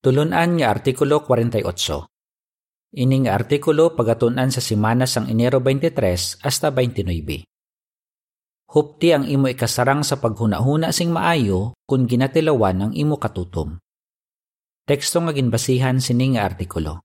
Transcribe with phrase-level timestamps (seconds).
[0.00, 1.60] Tulunan nga Artikulo 48.
[3.04, 7.44] Ining artikulo pagatunan sa simana sang Enero 23 hasta 29.
[8.64, 13.76] Hupti ang imo ikasarang sa paghunahuna sing maayo kung ginatilawan ang imo katutom.
[14.88, 17.04] Teksto nga ginbasihan sining nga artikulo.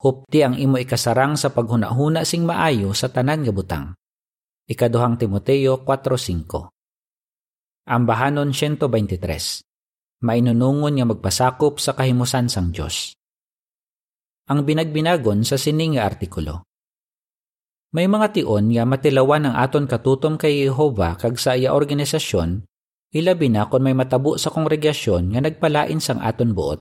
[0.00, 3.92] Hupti ang imo ikasarang sa paghunahuna sing maayo sa tanan nga butang.
[4.64, 6.72] Ikaduhang Timoteo 4.5
[7.84, 9.71] Ambahanon 123
[10.22, 13.18] mainunungon nga magpasakop sa kahimusan sang Dios.
[14.46, 16.62] Ang binagbinagon sa sining nga artikulo.
[17.92, 22.64] May mga tion nga matilawan ang aton katutom kay Jehova kag sa iya organisasyon,
[23.12, 26.80] ilabi na kon may matabo sa kongregasyon nga nagpalain sang aton buot.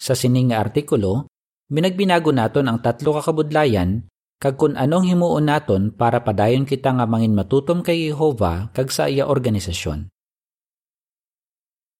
[0.00, 1.28] Sa sining nga artikulo,
[1.68, 7.04] binagbinago naton ang tatlo ka kabudlayan kag kun anong himuon naton para padayon kita nga
[7.04, 10.06] mangin matutom kay Jehova kag sa iya organisasyon.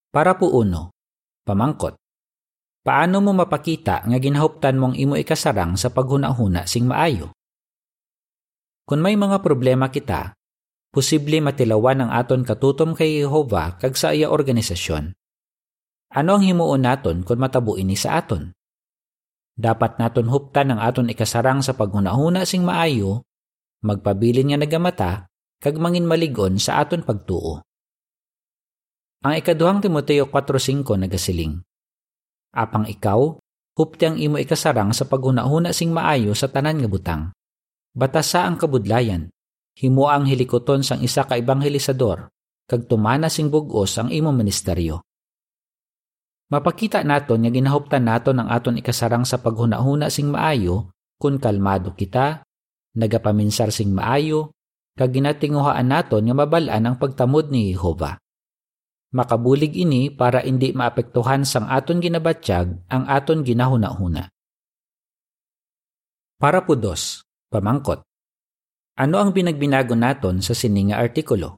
[0.09, 0.97] Para po uno,
[1.45, 2.01] pamangkot.
[2.80, 7.37] Paano mo mapakita nga ginahuptan mong imo ikasarang sa paghuna-huna sing maayo?
[8.89, 10.33] Kung may mga problema kita,
[10.89, 15.12] posible matilawan ang aton katutom kay Jehova kag sa iya organisasyon.
[16.17, 18.48] Ano ang himuon naton kung matabo ini sa aton?
[19.53, 23.29] Dapat naton huptan ang aton ikasarang sa paghuna-huna sing maayo,
[23.84, 25.29] magpabilin nga nagamata,
[25.61, 27.67] kag mangin maligon sa aton pagtuo.
[29.19, 31.58] Ang ikaduhang Timoteo 4.5 nagasiling.
[32.55, 33.34] Apang ikaw,
[33.74, 37.22] hupti ang imo ikasarang sa paghuna-huna sing maayo sa tanan nga butang.
[37.98, 39.27] Batasa ang kabudlayan,
[39.74, 42.30] himo ang hilikoton sang isa ka ibanghelisador,
[42.70, 45.02] kag tumana sing bugos ang imo ministeryo.
[46.55, 52.46] Mapakita naton nga ginahuptan naton ang aton ikasarang sa paghuna-huna sing maayo kun kalmado kita,
[52.94, 54.55] nagapaminsar sing maayo,
[54.94, 58.14] kag ginatinguhaan naton nga mabalaan ang pagtamod ni Jehova.
[59.09, 64.28] Makabulig ini para hindi maapektuhan sang aton ginabatsyag ang aton ginahuna-huna.
[66.37, 68.05] Para po dos, pamangkot.
[69.01, 71.57] Ano ang binagbinago naton sa sininga artikulo?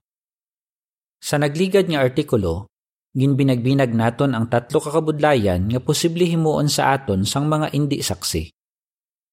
[1.18, 2.70] Sa nagligad nga artikulo,
[3.18, 8.46] ginbinagbinag naton ang tatlo kakabudlayan nga posible himuon sa aton sang mga indi saksi.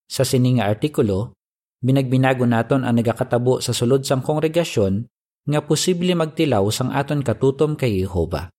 [0.10, 1.38] Sa sininga artikulo,
[1.86, 5.06] binagbinago naton ang nagakatabo sa sulod sang kongregasyon
[5.48, 8.52] nga posible magtilaw sang aton katutom kay Jehova.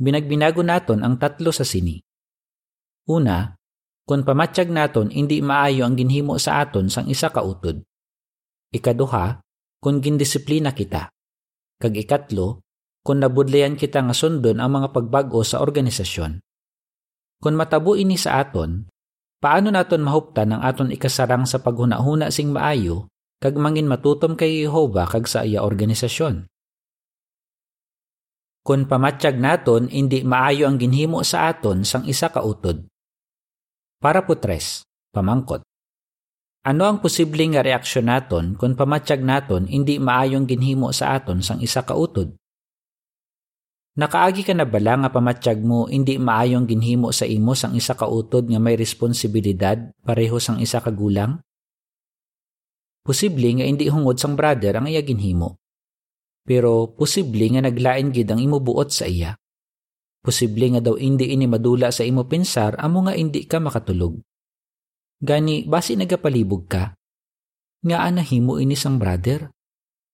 [0.00, 2.00] Binagbinago naton ang tatlo sa sini.
[3.12, 3.52] Una,
[4.08, 7.84] kung pamatsyag naton hindi maayo ang ginhimo sa aton sang isa ka utod.
[8.72, 9.44] Ikaduha,
[9.84, 11.12] kung gindisiplina kita.
[11.76, 12.64] Kag ikatlo,
[13.04, 16.40] kung nabudlayan kita nga sundon ang mga pagbago sa organisasyon.
[17.42, 18.86] Kung matabo ini sa aton,
[19.42, 23.11] paano naton mahuptan ang aton ikasarang sa paghuna-huna sing maayo
[23.42, 26.46] kag mangin matutom kay Jehova kag sa iya organisasyon.
[28.62, 32.86] Kung pamatsyag naton indi maayo ang ginhimo sa aton sang isa ka utod.
[33.98, 35.66] Para po tres, pamangkot.
[36.62, 41.58] Ano ang posibleng nga reaksyon naton kung pamatsyag naton indi maayong ginhimo sa aton sang
[41.58, 42.38] isa ka utod?
[43.98, 48.06] Nakaagi ka na bala nga pamatsyag mo hindi maayong ginhimo sa imo sang isa ka
[48.06, 49.74] utod nga may responsibilidad
[50.06, 51.42] pareho sang isa ka gulang?
[53.02, 55.58] Posible nga hindi hungod sang brother ang iya ginhimo.
[56.46, 59.34] Pero posible nga naglain gid ang imo buot sa iya.
[60.22, 64.22] Posible nga daw hindi ini madula sa imo pensar amo nga hindi ka makatulog.
[65.18, 66.94] Gani basi nagapalibog ka.
[67.82, 69.50] Nga anahimo ini sang brother?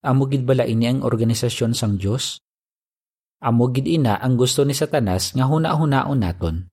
[0.08, 2.40] Amo gid bala ini ang organisasyon sang Dios?
[3.44, 6.72] Amo gid ina ang gusto ni Satanas nga huna-hunaon naton.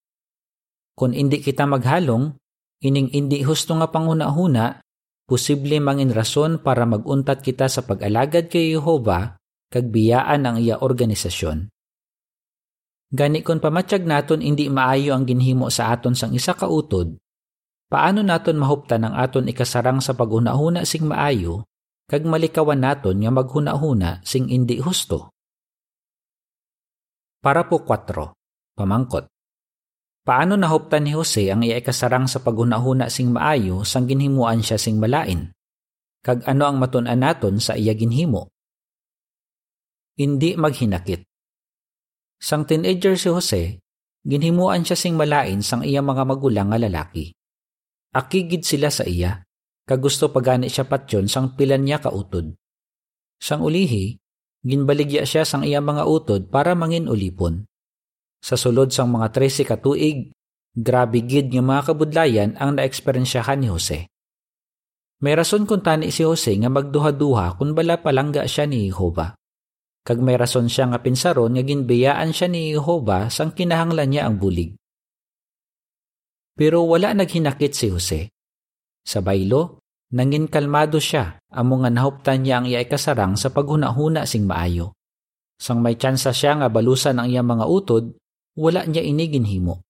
[0.96, 2.40] Kung hindi kita maghalong,
[2.88, 4.85] ining hindi husto nga panghuna-huna,
[5.26, 9.38] posible mangin rason para maguntat kita sa pag-alagad kay Jehova
[9.74, 11.68] kag biyaan ang iya organisasyon.
[13.10, 17.18] Gani kon pamatsyag naton hindi maayo ang ginhimo sa aton sang isa ka utod,
[17.90, 21.66] paano naton mahuptan ang aton ikasarang sa paghuna-huna sing maayo
[22.06, 25.34] kag malikawan naton nga maghuna-huna sing indi husto?
[27.42, 28.34] Para po 4.
[28.74, 29.35] Pamangkot.
[30.26, 34.98] Paano nahuptan ni Jose ang iya ikasarang sa paghunahuna sing maayo sang ginhimuan siya sing
[34.98, 35.54] malain?
[36.26, 38.50] Kag ano ang matun-an naton sa iya ginhimo?
[40.18, 41.30] Hindi maghinakit.
[42.42, 43.64] Sang teenager si Jose,
[44.26, 47.30] ginhimuan siya sing malain sang iya mga magulang nga lalaki.
[48.18, 49.46] Akigid sila sa iya,
[49.86, 52.50] kag gusto pagani siya patyon sang pilan niya kautod.
[53.38, 54.18] Sang ulihi,
[54.66, 57.70] ginbaligya siya sang iya mga utod para mangin ulipon
[58.46, 60.30] sa sulod sang mga 13 katuig,
[60.78, 64.06] grabe gid nga mga kabudlayan ang naeksperyensyahan ni Jose.
[65.26, 69.34] May rason kung tani si Jose nga magduha-duha kung bala palangga siya ni Jehova.
[70.06, 74.38] kag may rason siya nga pinsaron nga ginbiyaan siya ni Jehova sang kinahanglan niya ang
[74.38, 74.78] bulig.
[76.54, 78.22] Pero wala naghinakit si Jose.
[79.02, 79.82] Sa baylo,
[80.14, 84.94] nangin kalmado siya amo nga nahuptan niya ang iyay kasarang sa paghunahuna sing maayo.
[85.58, 88.14] Sang may tsansa siya nga balusan ang iyang mga utod,
[88.56, 89.84] wala niya ini ginhimo.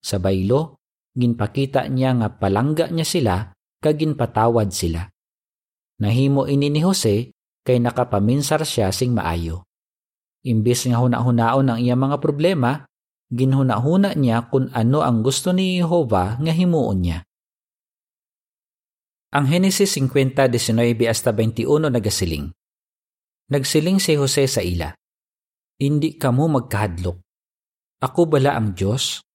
[0.00, 0.80] Sa baylo,
[1.12, 3.36] ginpakita niya nga palangga niya sila
[3.78, 5.06] kag ginpatawad sila.
[5.98, 7.34] Nahimo ini ni Jose
[7.66, 9.66] kay nakapaminsar siya sing maayo.
[10.46, 12.86] Imbis nga huna-hunaon ang iyang mga problema,
[13.28, 17.18] ginhuna-huna niya kung ano ang gusto ni Jehova nga himuon niya.
[19.34, 22.48] Ang Henesis 50:19 hasta 21 nagasiling.
[23.52, 24.88] Nagsiling si Jose sa ila.
[25.76, 27.27] Hindi kamo magkahadlok.
[27.98, 29.26] Ako bala ang Diyos?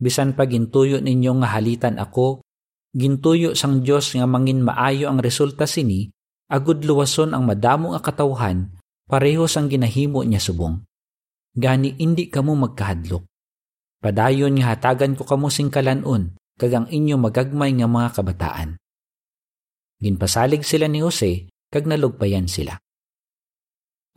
[0.00, 2.42] Bisan pa gintuyo ninyo nga halitan ako,
[2.90, 6.10] gintuyo sang Diyos nga mangin maayo ang resulta sini,
[6.50, 8.74] agud luwason ang madamo nga katawhan,
[9.06, 10.82] pareho sang ginahimo niya subong.
[11.54, 13.22] Gani indi kamo magkahadlok.
[14.02, 18.70] Padayon nga hatagan ko kamo sing kalanon, kag ang inyo magagmay nga mga kabataan.
[20.00, 22.74] Ginpasalig sila ni Jose, kag nalugpayan sila.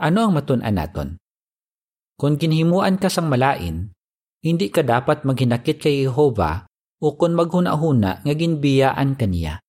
[0.02, 1.10] Ano ang matun-an naton?
[2.20, 3.90] Kung ginhimuan ka sang malain,
[4.44, 6.68] hindi ka dapat maghinakit kay Jehova
[7.04, 9.64] o kung maghuna-huna nga ginbiyaan kaniya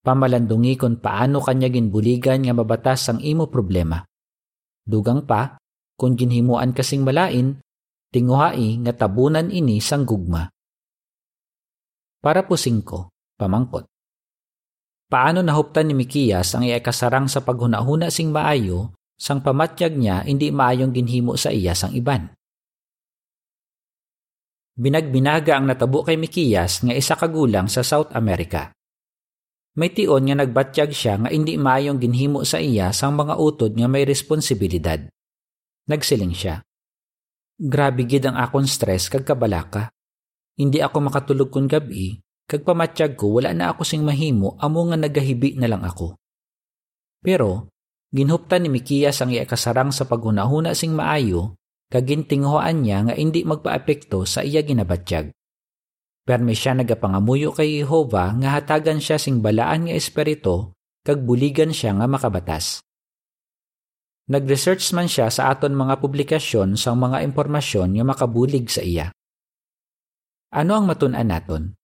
[0.00, 4.00] pamalandungi kung paano kanya ginbuligan nga mabatas ang imo problema.
[4.80, 5.60] Dugang pa,
[5.94, 7.60] kung ginhimuan kasing malain,
[8.10, 10.48] tinguhai nga tabunan ini sang gugma.
[12.20, 13.88] Para po singko, pamangkot.
[15.10, 20.96] Paano nahuptan ni Mikiyas ang iakasarang sa paghunahuna sing maayo sang pamatyag niya hindi maayong
[20.96, 22.32] ginhimo sa iya sang iban?
[24.80, 28.72] Binagbinaga ang natabo kay Mikiyas nga isa kagulang sa South America.
[29.76, 33.86] May tion nga nagbatyag siya nga hindi maayong ginhimo sa iya sang mga utod nga
[33.86, 34.98] may responsibilidad.
[35.86, 36.64] Nagsiling siya.
[37.60, 39.92] Grabe gid ang akon stress kag kabalaka.
[40.58, 42.18] Hindi ako makatulog kun gabi,
[42.50, 46.18] kag pamatyag ko wala na ako sing mahimo amo nga nagahibi na lang ako.
[47.22, 47.69] Pero
[48.10, 51.58] ginhuptan ni Mikiyas ang iya kasarang sa paghunahuna sing maayo
[51.90, 55.34] kag gintinghoan niya nga hindi magpaapekto sa iya ginabatyag.
[56.22, 60.70] Permi siya nagapangamuyo kay Jehova nga hatagan siya sing balaan nga espiritu
[61.02, 62.84] kag buligan siya nga makabatas.
[64.30, 69.10] Nag-research man siya sa aton mga publikasyon sa mga impormasyon nga makabulig sa iya.
[70.54, 71.74] Ano ang matun-an naton?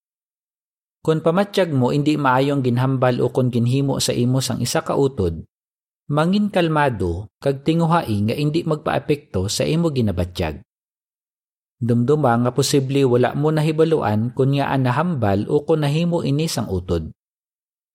[1.02, 5.42] Kung pamatyag mo hindi maayong ginhambal o kung ginhimo sa imo sang isa ka utod,
[6.06, 10.62] mangin kalmado kag tinguhai nga hindi magpaapekto sa imo ginabatyag.
[11.76, 17.12] Dumduma nga posible wala mo nahibaluan kung nga nahambal o kung nahimo ini sang utod.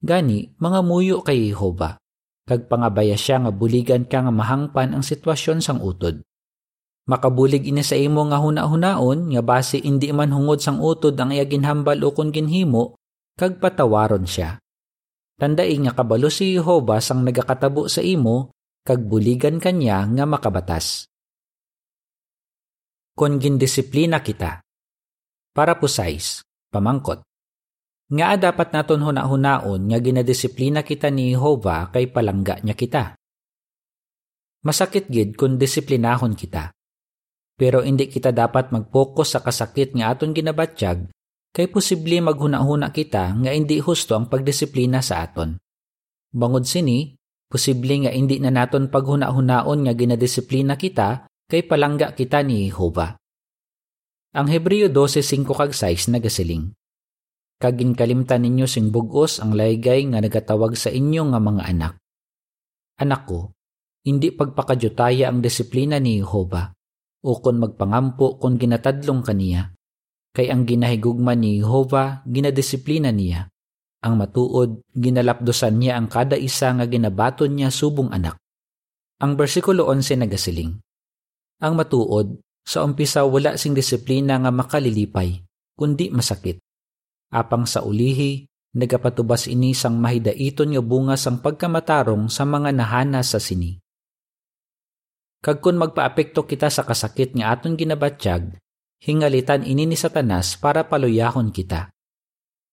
[0.05, 1.97] Gani, mga muyo kay Jehova.
[2.45, 6.21] Kag pangabaya siya nga buligan ka nga mahangpan ang sitwasyon sang utod.
[7.09, 11.49] Makabulig ini sa imo nga huna-hunaon nga base indi man hungod sang utod ang iya
[11.49, 12.93] ginhambal o kung ginhimo,
[13.33, 14.60] kag patawaron siya.
[15.41, 18.53] Tandai nga kabalo si Jehova sang nagakatabo sa imo,
[18.85, 21.09] kag buligan kanya nga makabatas
[23.21, 24.65] kon gindisiplina kita.
[25.53, 26.41] Para po size,
[26.73, 27.21] pamangkot.
[28.09, 33.13] Nga dapat naton huna-hunaon nga ginadisiplina kita ni Jehova kay palangga niya kita.
[34.65, 36.73] Masakit gid kung disiplinahon kita.
[37.55, 41.05] Pero hindi kita dapat mag-focus sa kasakit nga aton ginabatyag
[41.51, 45.59] kay posible maghuna-huna kita nga hindi husto ang pagdisiplina sa aton.
[46.31, 47.11] Bangod sini,
[47.51, 53.19] posible nga hindi na naton paghuna-hunaon nga ginadisiplina kita kay palangga kita ni Jehova.
[54.31, 56.71] Ang Hebreo 12.5 kag 6 nagasiling.
[57.59, 61.93] Kagin kalimtan ninyo sing bugos ang laygay nga nagatawag sa inyo nga mga anak.
[63.03, 63.51] Anak ko,
[64.07, 66.71] hindi pagpakajutaya ang disiplina ni Jehova
[67.21, 69.69] o kon magpangampo kon ginatadlong kaniya.
[70.31, 73.51] Kay ang ginahigugma ni Jehova ginadisiplina niya.
[74.01, 78.39] Ang matuod, ginalapdosan niya ang kada isa nga ginabaton niya subong anak.
[79.21, 80.73] Ang bersikulo 11 nagasiling.
[81.61, 85.45] Ang matuod, sa umpisa wala sing disiplina nga makalilipay,
[85.77, 86.57] kundi masakit.
[87.29, 93.37] Apang sa ulihi, nagapatubas ini sang mahidaiton nga bunga sang pagkamatarong sa mga nahana sa
[93.37, 93.77] sini.
[95.41, 98.60] Kag kun magpaapekto kita sa kasakit nga aton ginabatyag,
[99.01, 101.89] hingalitan ini ni Satanas para paluyahon kita.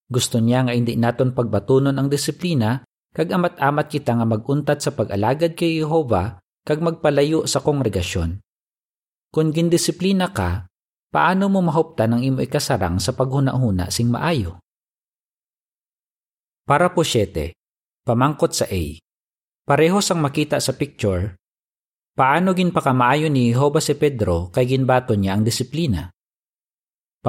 [0.09, 5.57] Gusto niya nga hindi naton pagbatunon ang disiplina, kag amat-amat kita nga maguntat sa pag-alagad
[5.57, 8.37] kay Jehova kag magpalayo sa kongregasyon.
[9.29, 10.69] Kung gindisiplina ka,
[11.09, 14.61] paano mo mahuptan ang imo ikasarang sa paghuna-huna sing maayo?
[16.65, 17.53] Para po 7.
[18.05, 18.83] Pamangkot sa A.
[19.65, 21.37] Pareho sang makita sa picture,
[22.19, 26.11] Paano gin pakamaayo ni Jehova si Pedro kay ginbato niya ang disiplina?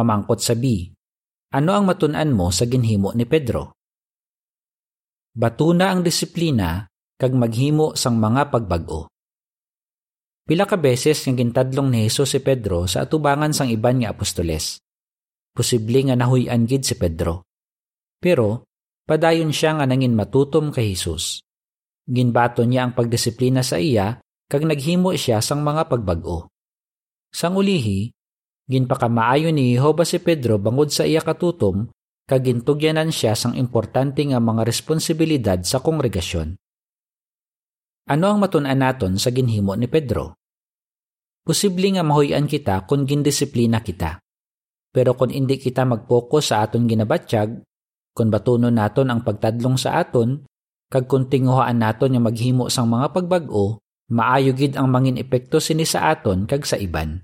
[0.01, 0.89] Pamangkot sa B.
[1.53, 3.77] Ano ang matunan mo sa ginhimo ni Pedro?
[5.37, 6.89] Batuna ang disiplina
[7.21, 9.13] kag maghimo sang mga pagbag-o.
[10.49, 14.81] Pila ka beses nga gintadlong ni Hesus si Pedro sa atubangan sang iban nga apostoles.
[15.53, 17.45] Posible nga nahuy-an gid si Pedro.
[18.17, 18.65] Pero
[19.05, 21.45] padayon siya nga nangin matutom kay Hesus.
[22.09, 24.17] Ginbato niya ang pagdisiplina sa iya
[24.49, 26.49] kag naghimo siya sang mga pagbag-o.
[27.29, 28.17] Sang ulihi,
[28.71, 31.91] ginpakamaayo ni Jehova si Pedro bangod sa iya katutom
[32.31, 36.55] kag gintugyanan siya sang importante nga mga responsibilidad sa kongregasyon.
[38.07, 40.39] Ano ang matun-an naton sa ginhimo ni Pedro?
[41.43, 44.23] Posible nga mahuyan kita kung gindisiplina kita.
[44.95, 47.67] Pero kung hindi kita mag-focus sa aton ginabatsyag,
[48.15, 50.47] kung batunon naton ang pagtadlong sa aton,
[50.91, 53.79] kag kung tinguhaan naton nga maghimo sang mga pagbag-o,
[54.11, 57.23] maayo gid ang mangin epekto sini sa aton kag sa iban.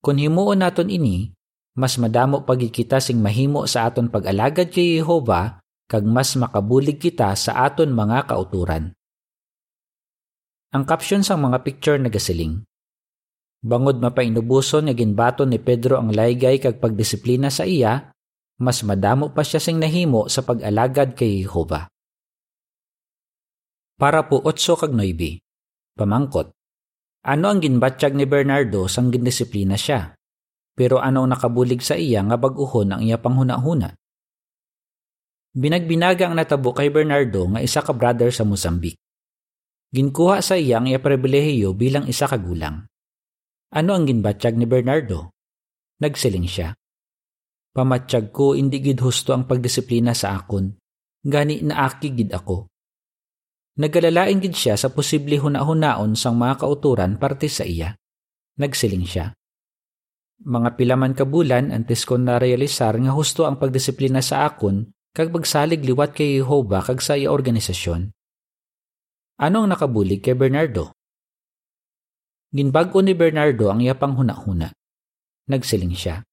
[0.00, 1.28] Kung himuon naton ini,
[1.76, 7.36] mas madamo pagid kita sing mahimo sa aton pag-alagad kay Jehova kag mas makabulig kita
[7.36, 8.96] sa aton mga kauturan.
[10.70, 12.62] Ang caption sang mga picture nagasiling.
[13.60, 18.08] Bangod mapainubuson nga ginbaton ni Pedro ang laygay kag pagdisiplina sa iya,
[18.62, 21.90] mas madamo pa siya sing nahimo sa pag-alagad kay Jehova.
[24.00, 25.44] Para po 8 kag 9.
[25.98, 26.59] Pamangkot.
[27.20, 30.16] Ano ang ginbatsyag ni Bernardo sang gindisiplina siya?
[30.72, 33.92] Pero ano ang nakabulig sa iya nga baguhon ang iya panghuna-huna?
[35.52, 38.96] Binagbinaga ang natabo kay Bernardo nga isa ka brother sa Mozambique.
[39.92, 42.88] Ginkuha sa iya ang iya pribilehiyo bilang isa ka gulang.
[43.76, 45.34] Ano ang ginbatsyag ni Bernardo?
[46.00, 46.72] Nagsiling siya.
[47.76, 50.72] Pamatsyag ko hindi gid husto ang pagdisiplina sa akon.
[51.20, 52.69] Gani na aki gid ako.
[53.78, 57.94] Nagalalain gid siya sa posible huna-hunaon sang mga kauturan parte sa iya.
[58.58, 59.30] Nagsiling siya.
[60.42, 65.30] Mga pilaman ka bulan antes ko na realisar nga husto ang pagdisiplina sa akon kag
[65.30, 68.10] pagsalig liwat kay Jehova kag sa iya organisasyon.
[69.40, 70.96] Ano ang nakabulig kay Bernardo?
[72.50, 74.74] Ginbag-o ni Bernardo ang iya panghuna-huna.
[75.46, 76.26] Nagsiling siya.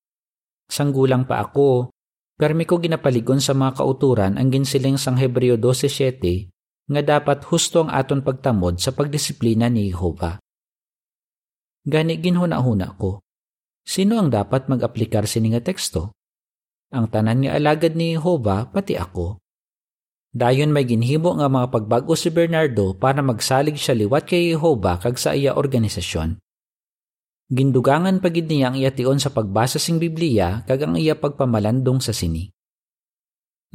[0.67, 1.93] Sanggulang pa ako,
[2.35, 6.56] permi ko ginapaligon sa mga kauturan ang ginsiling sang Hebreo 12.7
[6.87, 10.39] nga dapat husto ang aton pagtamod sa pagdisiplina ni Jehova.
[11.83, 13.23] Gani ginhuna-huna ko.
[13.87, 16.15] Sino ang dapat mag-aplikar sini nga teksto?
[16.91, 19.39] Ang tanan nga alagad ni Jehova pati ako.
[20.31, 25.15] Dayon may ginhimo nga mga pagbago si Bernardo para magsalig siya liwat kay Jehova kag
[25.15, 26.39] sa iya organisasyon.
[27.47, 32.11] Gindugangan pagid niya ang iya tion sa pagbasa sing Biblia kag ang iya pagpamalandong sa
[32.11, 32.51] sini.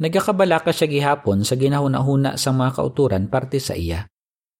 [0.01, 4.09] Nagakabalaka siya gihapon sa ginahuna-huna sa mga kauturan parte sa iya.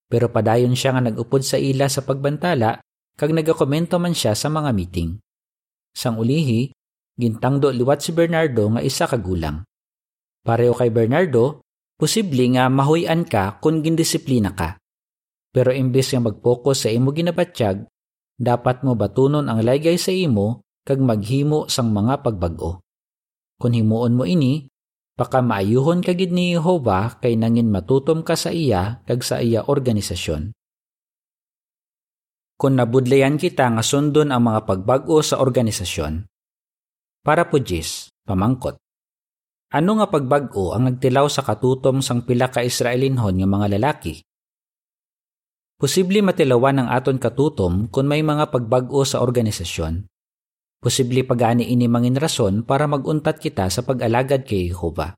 [0.05, 2.77] Pero padayon siya nga nagupod sa ila sa pagbantala
[3.17, 5.17] kag nagakomento man siya sa mga meeting.
[5.93, 6.69] Sang ulihi,
[7.17, 9.65] gintangdo liwat si Bernardo nga isa ka gulang.
[10.45, 11.65] Pareho kay Bernardo,
[11.97, 14.77] posible nga mahuyan ka kung gindisiplina ka.
[15.53, 17.85] Pero imbes nga mag-focus sa imo ginabatsyag,
[18.37, 22.81] dapat mo batunon ang laygay sa imo kag maghimo sang mga pagbag-o.
[23.61, 24.65] Kung himuon mo ini,
[25.13, 30.53] baka maayuhon kagid ni Jehova kay nangin matutom ka sa iya kag sa iya organisasyon.
[32.57, 36.25] Kung nabudlayan kita nga sundon ang mga pagbag-o sa organisasyon.
[37.23, 38.79] Para po Jis, pamangkot.
[39.73, 44.21] Ano nga pagbag-o ang nagtilaw sa katutom sang pila ka Israelinhon nga mga lalaki?
[45.81, 50.12] Posible matilawan ang aton katutom kung may mga pagbag-o sa organisasyon.
[50.83, 55.15] Posible pagani ini mangin rason para maguntat kita sa pag-alagad kay Jehova.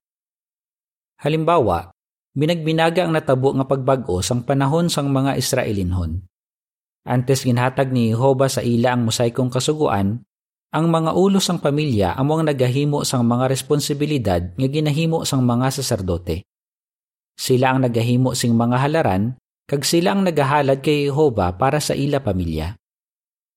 [1.26, 1.90] Halimbawa,
[2.38, 6.22] binagbinaga ang natabo nga pagbag-o sang panahon sang mga Israelinhon.
[7.10, 10.22] Antes ginhatag ni Jehova sa ila ang mosaikong kasuguan,
[10.70, 16.46] ang mga ulo sang pamilya among nagahimo sang mga responsibilidad nga ginahimo sang mga saserdote.
[17.34, 19.34] Sila ang nagahimo sing mga halaran
[19.66, 22.78] kag sila ang nagahalad kay Jehova para sa ila pamilya.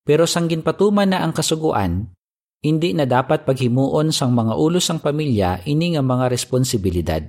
[0.08, 2.08] Pero sang ginpatuman na ang kasuguan,
[2.64, 7.20] hindi na dapat paghimuon sang mga ulo sang pamilya ini nga mga responsibilidad.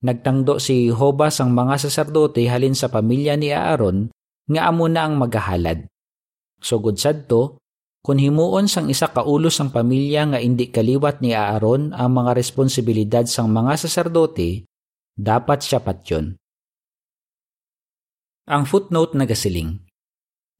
[0.00, 4.08] Nagtangdo si Jehova sang mga saserdote halin sa pamilya ni Aaron
[4.48, 5.84] nga amo na ang magahalad.
[6.56, 7.60] Sugod sadto,
[8.00, 12.32] kung himuon sang isa ka ulo sang pamilya nga indi kaliwat ni Aaron ang mga
[12.32, 14.64] responsibilidad sang mga saserdote,
[15.12, 16.32] dapat siya patyon.
[18.48, 19.83] Ang footnote nagasiling.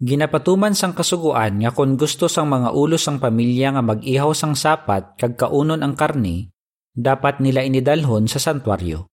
[0.04, 5.16] Ginapatuman sang kasuguan nga kung gusto sang mga ulo sang pamilya nga mag-ihaw sang sapat
[5.16, 6.52] kag kaunon ang karni,
[6.92, 9.08] dapat nila inidalhon sa santuaryo.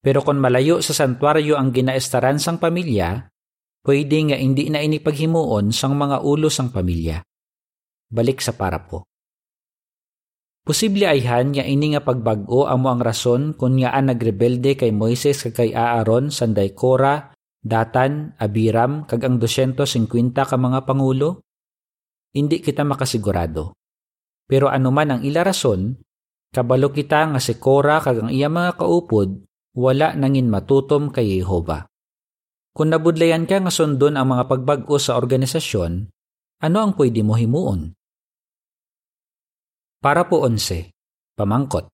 [0.00, 3.28] Pero kung malayo sa santuaryo ang ginaestaran sang pamilya,
[3.84, 7.20] pwede nga hindi na ini paghimuon sang mga ulo sang pamilya.
[8.08, 9.04] Balik sa para po.
[10.64, 15.60] Posible ayhan nga ini nga pagbago amo ang rason kung nga nagrebelde kay Moises kag
[15.60, 17.35] kay Aaron sanday Kora,
[17.66, 20.06] Datan, Abiram kag ang 250
[20.38, 21.42] ka mga pangulo?
[22.30, 23.74] Hindi kita makasigurado.
[24.46, 25.98] Pero anuman ang ila rason,
[26.54, 29.42] kabalo kita nga si Kora kag ang iya mga kaupod
[29.74, 31.84] wala nangin matutom kay Jehova.
[32.70, 36.06] Kung nabudlayan ka nga sundon ang mga pagbago sa organisasyon,
[36.62, 37.92] ano ang pwede mo himuon?
[39.98, 40.94] Para po onse,
[41.34, 41.90] pamangkot.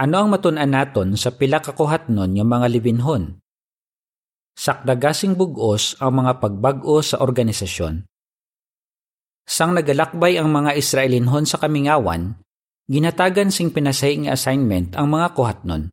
[0.00, 3.43] Ano ang matunan naton sa pila kakuhatnon ng mga libinhon?
[4.54, 8.06] Sakdagasing bugos ang mga pagbago sa organisasyon.
[9.44, 12.38] Sang nagalakbay ang mga Israelinhon sa kamingawan,
[12.88, 15.90] ginatagan sing pinasahi nga assignment ang mga kuhatnon.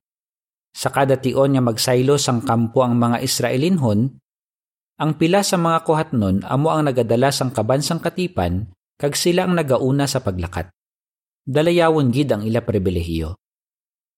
[0.71, 4.15] Sa kada tion nga magsaylo sang kampo ang mga Israelinhon,
[5.01, 8.69] ang pila sa mga kuhatnon amo ang nagadala sang kabansang katipan
[9.01, 10.71] kag sila ang nagauna sa paglakat
[11.45, 13.37] dalayawon gid ang ila pribilehiyo.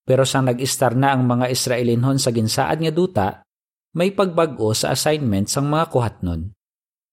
[0.04, 3.28] Pero sang nag-istar na ang mga Israelinhon sa ginsaad nga duta,
[3.94, 6.50] may pagbago sa assignment sang mga kuhatnon.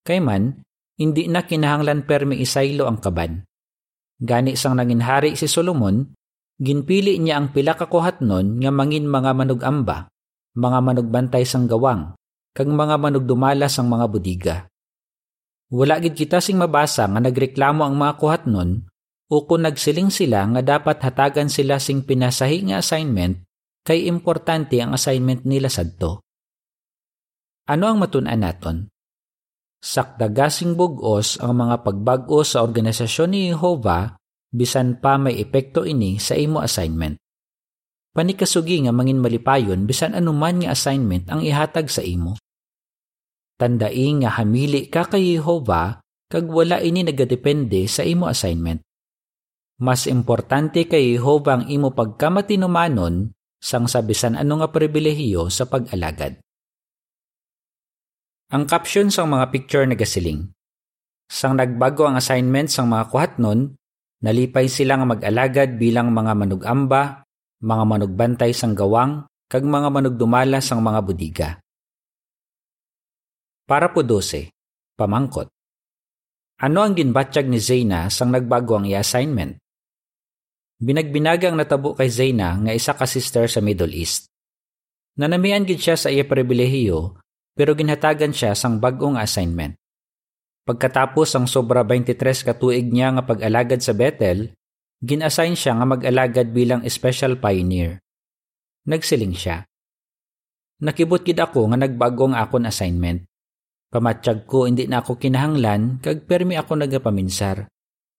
[0.04, 0.64] Kay man,
[0.96, 3.44] hindi na kinahanglan permi isaylo ang kaban.
[4.20, 6.04] Gani sang nanginhari si Solomon,
[6.60, 10.08] ginpili niya ang pila ka kuhatnon nga mangin mga manugamba,
[10.56, 12.16] mga manugbantay sang gawang,
[12.52, 14.56] kag mga manugdumala sang mga budiga.
[15.70, 18.90] Wala gid kita sing mabasa nga nagreklamo ang mga kuhatnon
[19.30, 23.46] o kung nagsiling sila nga dapat hatagan sila sing pinasahi nga assignment
[23.86, 26.26] kay importante ang assignment nila sadto.
[27.70, 28.90] Ano ang matunan naton?
[29.78, 34.18] Sakdagasing bugos ang mga pagbago sa organisasyon ni Jehovah
[34.50, 37.14] bisan pa may epekto ini sa imo assignment.
[38.10, 42.34] Panikasugi nga mangin malipayon bisan anuman nga assignment ang ihatag sa imo.
[43.54, 48.82] Tandai nga hamili ka kay Jehovah kag wala ini nagadepende sa imo assignment.
[49.78, 53.30] Mas importante kay Jehovah ang imo pagkamatinumanon
[53.62, 56.42] sang sabisan ano nga pribilehiyo sa pag-alagad.
[58.50, 60.50] Ang caption sang mga picture na gasiling.
[61.30, 63.78] Sang nagbago ang assignment sang mga kuhatnon,
[64.26, 67.22] nalipay sila nga mag-alagad bilang mga manugamba,
[67.62, 71.48] mga manugbantay sang gawang, kag mga manugdumala sang mga budiga.
[73.70, 74.50] Para po 12,
[74.98, 75.46] pamangkot.
[76.58, 79.62] Ano ang ginbatsyag ni Zayna sang nagbago ang i-assignment?
[80.82, 84.26] Binagbinagang natabo kay Zaina nga isa ka sister sa Middle East.
[85.22, 87.19] Nanamian gid siya sa iya pribilehiyo
[87.54, 89.76] pero ginhatagan siya sang bag-ong assignment.
[90.64, 94.54] Pagkatapos ang sobra 23 ka tuig niya nga pag-alagad sa Bethel,
[95.00, 97.98] ginassign siya nga mag-alagad bilang special pioneer.
[98.86, 99.64] Nagsiling siya.
[100.80, 103.28] Nakibot gid ako nga nagbagong akon assignment.
[103.90, 107.66] Pamatsyag ko hindi na ako kinahanglan kag permi ako nagapaminsar.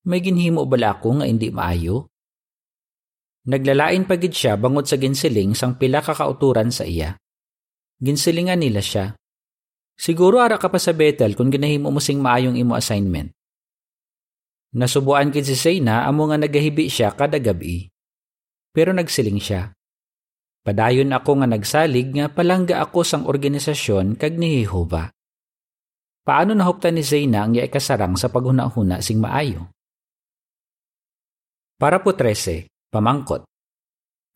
[0.04, 2.12] May ginhimo bala ako nga hindi maayo?
[3.48, 7.18] Naglalain pagid siya bangod sa ginsiling sang pila ka kauturan sa iya.
[7.98, 9.18] Ginsilingan nila siya.
[10.02, 13.30] Siguro ara ka pa sa Bethel kung ginahimo mo sing maayong imo assignment.
[14.74, 17.86] Nasubuan kid si Seyna amo nga nagahibi siya kada gabi.
[18.74, 19.70] Pero nagsiling siya.
[20.66, 25.14] Padayon ako nga nagsalig nga palangga ako sang organisasyon kag ni Jehova.
[26.26, 29.70] Paano nahuptan ni Zayna ang ikasarang sa paghuna-huna sing maayo?
[31.78, 33.46] Para po 13, Pamangkot.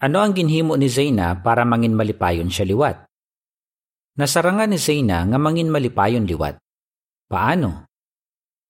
[0.01, 3.05] Ano ang ginhimo ni Zayna para mangin malipayon siya liwat?
[4.15, 6.55] Nasarangan ni Zayna nga mangin malipayon liwat.
[7.27, 7.91] Paano?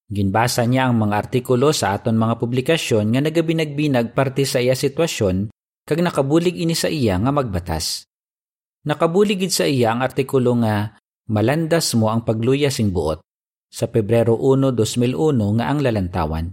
[0.06, 5.50] Ginbasa niya ang mga artikulo sa aton mga publikasyon nga nagabinagbinag parte sa iya sitwasyon
[5.86, 8.06] kag nakabulig ini sa iya nga magbatas.
[8.86, 10.94] Nakabuligid sa iya ang artikulo nga
[11.26, 13.18] Malandas mo ang pagluya sing buot
[13.66, 16.46] sa Pebrero 1, 2001 nga ang lalantawan.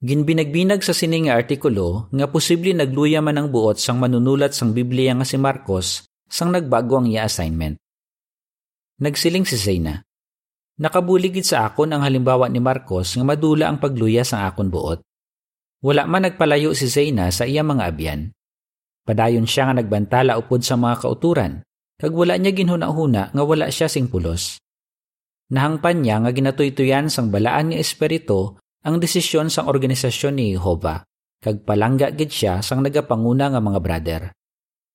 [0.00, 5.12] Ginbinagbinag sa sining nga artikulo nga posible nagluya man ang buot sang manunulat sang Biblia
[5.12, 7.76] nga si Marcos sang nagbago ang iya assignment.
[8.94, 10.06] Nagsiling si Zayna.
[10.78, 15.02] Nakabuligid sa akon ang halimbawa ni Marcos nga madula ang pagluya sang akon buot.
[15.82, 18.30] Wala man nagpalayo si Zayna sa iya mga abyan.
[19.02, 21.66] Padayon siya nga nagbantala upod sa mga kauturan,
[21.98, 24.62] kag wala niya ginhuna-huna nga wala siya sing pulos.
[25.50, 28.54] Nahangpan niya nga ginatuytuyan sang balaan nga espiritu
[28.86, 31.02] ang desisyon sang organisasyon ni Jehova,
[31.42, 34.22] kag palangga gid siya sang nagapanguna nga mga brother.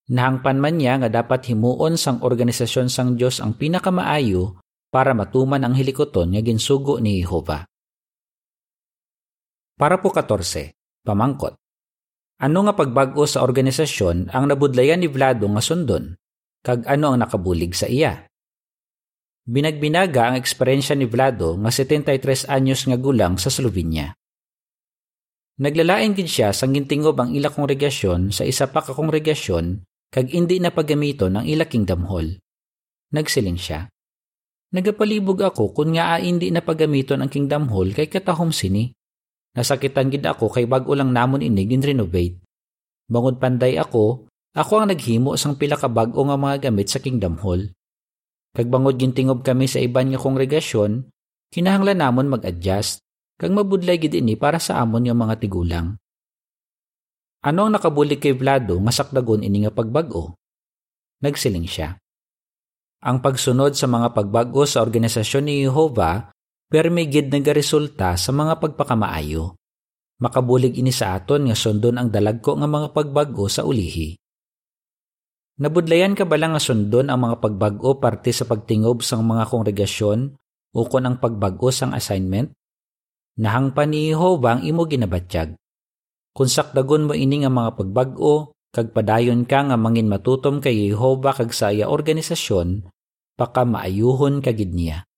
[0.09, 4.57] Nahangpan man niya nga dapat himuon sang organisasyon sang Dios ang pinakamaayo
[4.89, 7.61] para matuman ang hilikoton nga ginsugo ni Jehova.
[9.77, 10.73] Para po 14,
[11.05, 11.53] pamangkot.
[12.41, 16.17] Ano nga pagbago sa organisasyon ang nabudlayan ni Vlado nga sundon?
[16.65, 18.25] Kag ano ang nakabulig sa iya?
[19.45, 24.17] Binagbinaga ang eksperyensya ni Vlado nga 73 anyos nga gulang sa Slovenia.
[25.59, 30.57] Naglalain gid siya sang gintingob ang ila kongregasyon sa isa pa ka kongregasyon kag indi
[30.57, 32.25] na paggamiton ang ila kingdom hall.
[33.13, 33.89] Nagsiling siya.
[34.69, 38.93] Nagapalibog ako kung nga hindi na paggamiton ang kingdom hall kay katahom sini.
[39.57, 42.37] Nasakitan gid ako kay bag-o lang namon ini gin-renovate.
[43.09, 47.41] Bangod panday ako, ako ang naghimo sang pila ka bag-o nga mga gamit sa kingdom
[47.41, 47.65] hall.
[48.53, 51.09] Kag bangod gintingob kami sa iban nga kongregasyon,
[51.49, 53.01] kinahanglan namon mag-adjust
[53.41, 55.97] kag mabudlay gid ini para sa amon nga mga tigulang.
[57.39, 60.35] Ano ang nakabulig kay Vlado nga sakdagon ini nga pagbag-o?
[61.23, 61.95] Nagsiling siya.
[62.99, 66.35] Ang pagsunod sa mga pagbago sa organisasyon ni Jehovah
[66.67, 69.55] permi gid nagaresulta sa mga pagpakamaayo.
[70.19, 74.19] Makabulig ini sa aton nga sundon ang dalagko nga mga pagbago sa ulihi.
[75.63, 80.35] Nabudlayan ka ba lang nga sundon ang mga pagbago parte sa pagtingob sang mga kongregasyon
[80.75, 82.51] o kon ang pagbago sang assignment?
[83.39, 85.58] Nahang pa ni Jehovah ang imo ginabatyag.
[86.33, 91.33] Kung sakdagon mo ini nga mga pagbago, kag padayon ka nga mangin matutom kay Jehovah
[91.33, 92.85] kag sa iya organisasyon,
[93.33, 95.09] paka maayuhon kagid niya.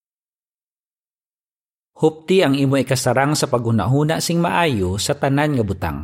[2.02, 6.00] Hupti ang imo ikasarang sa paghunahuna sing maayo sa tanan nga butang.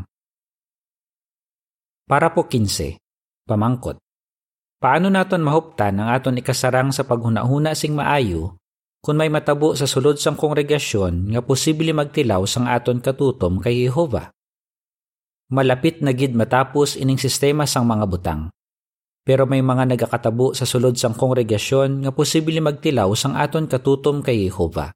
[2.05, 3.01] Para po 15.
[3.49, 3.97] Pamangkot.
[4.77, 8.61] Paano naton mahuptan ang aton ikasarang sa paghunahuna sing maayo
[9.01, 14.29] kung may matabo sa sulod sang kongregasyon nga posible magtilaw sang aton katutom kay Jehova?
[15.47, 18.51] Malapit na gid matapos ining sistema sang mga butang.
[19.23, 24.43] Pero may mga nagakatabo sa sulod sang kongregasyon nga posible magtilaw sang aton katutom kay
[24.43, 24.91] Jehova.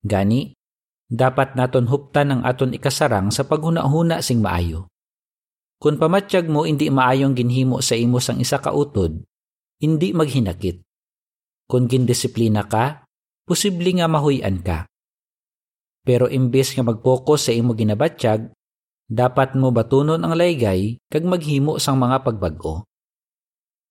[0.00, 0.56] Gani,
[1.04, 4.88] dapat naton huptan ang aton ikasarang sa paghunahuna sing maayo.
[5.80, 9.24] Kung pamatsyag mo hindi maayong ginhimo sa imo sang isa ka utod,
[9.80, 10.80] hindi maghinakit.
[11.68, 13.04] Kung gindisiplina ka,
[13.44, 14.88] posible nga mahuyan ka.
[16.04, 18.52] Pero imbes nga mag-focus sa imo ginabatsyag,
[19.10, 22.86] dapat mo batunon ang laygay kag maghimo sang mga pagbago.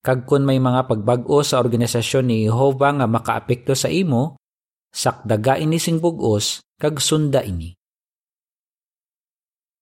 [0.00, 4.40] Kag kun may mga pagbago sa organisasyon ni Jehovah nga makaapekto sa imo,
[4.88, 7.76] sakdaga ini sing bugos kag sunda ini.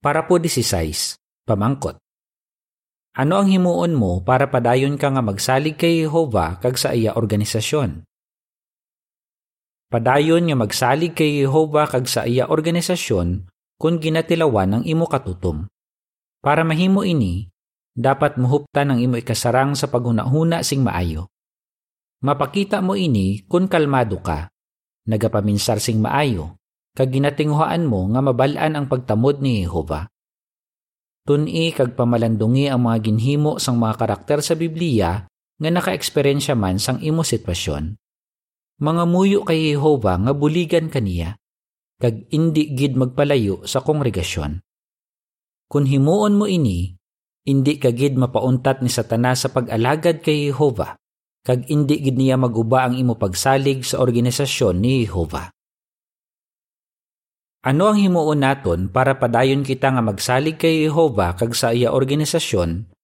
[0.03, 1.15] Para po 16.
[1.47, 2.03] Pamangkot.
[3.19, 8.03] Ano ang himuon mo para padayon ka nga magsalig kay Jehova kag sa iya organisasyon?
[9.87, 13.47] Padayon nga magsalig kay Jehova kag sa iya organisasyon
[13.79, 15.71] kung ginatilawan ang imo katutom.
[16.43, 17.47] Para mahimo ini,
[17.95, 21.31] dapat muhuptan ang imo ikasarang sa paghunahuna sing maayo.
[22.27, 24.51] Mapakita mo ini kung kalmado ka,
[25.07, 26.59] nagapaminsar sing maayo,
[26.99, 30.11] kag ginatinguhaan mo nga mabalaan ang pagtamod ni Jehova.
[31.23, 36.99] Tuni kag pamalandungi ang mga ginhimo sang mga karakter sa Biblia nga naka-eksperyensya man sang
[36.99, 37.95] imo sitwasyon.
[38.83, 41.39] Mga muyo kay Jehova nga buligan kaniya,
[41.99, 44.63] kag indi gid magpalayo sa kongregasyon.
[45.67, 46.95] Kung himuon mo ini,
[47.51, 50.95] indi ka gid mapauntat ni Satanas sa pag-alagad kay Jehova,
[51.43, 55.51] kag indi gid niya maguba ang imo pagsalig sa organisasyon ni Jehova.
[57.67, 62.95] Ano ang himuon naton para padayon kita nga magsalig kay Jehova kag sa iya organisasyon?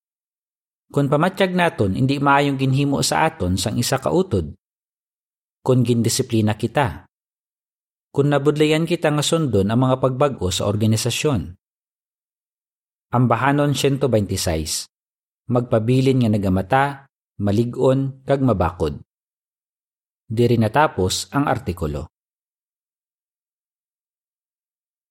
[0.87, 4.55] Kung pamatsyag naton hindi maayong ginhimo sa aton sang isa ka utod.
[5.59, 7.03] Kung gindisiplina kita.
[8.15, 11.51] Kung nabudlayan kita nga sundon ang mga pagbago sa organisasyon.
[13.11, 14.87] Ambahanon 126.
[15.51, 16.85] Magpabilin nga nagamata,
[17.43, 19.03] maligon, kag mabakod.
[20.31, 22.14] Diri natapos ang artikulo.